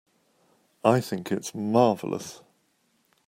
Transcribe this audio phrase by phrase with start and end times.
[0.83, 2.41] I think it's marvelous.